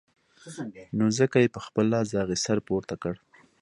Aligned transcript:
نو 0.97 1.05
ځکه 1.17 1.37
يې 1.43 1.53
په 1.55 1.59
خپل 1.65 1.85
لاس 1.93 2.05
د 2.09 2.13
هغې 2.21 2.37
سر 2.45 2.57
پورته 2.67 2.95
کړ. 3.01 3.15